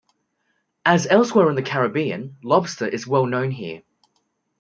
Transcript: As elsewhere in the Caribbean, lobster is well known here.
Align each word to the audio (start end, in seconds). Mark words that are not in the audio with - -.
As 0.83 1.05
elsewhere 1.07 1.47
in 1.51 1.55
the 1.55 1.61
Caribbean, 1.61 2.35
lobster 2.41 2.87
is 2.87 3.05
well 3.05 3.27
known 3.27 3.51
here. 3.51 3.83